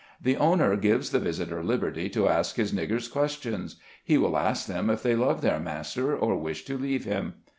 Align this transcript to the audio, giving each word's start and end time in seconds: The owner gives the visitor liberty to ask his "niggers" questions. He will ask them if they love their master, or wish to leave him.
The 0.19 0.35
owner 0.35 0.75
gives 0.77 1.11
the 1.11 1.19
visitor 1.19 1.63
liberty 1.63 2.09
to 2.09 2.27
ask 2.27 2.55
his 2.55 2.73
"niggers" 2.73 3.07
questions. 3.07 3.75
He 4.03 4.17
will 4.17 4.35
ask 4.35 4.65
them 4.65 4.89
if 4.89 5.03
they 5.03 5.15
love 5.15 5.41
their 5.41 5.59
master, 5.59 6.15
or 6.17 6.37
wish 6.37 6.63
to 6.65 6.75
leave 6.75 7.05
him. 7.05 7.35